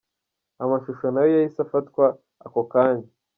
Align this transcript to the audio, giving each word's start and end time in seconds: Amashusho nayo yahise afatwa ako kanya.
Amashusho 0.63 1.05
nayo 1.11 1.31
yahise 1.35 1.59
afatwa 1.67 2.05
ako 2.45 2.61
kanya. 2.71 3.09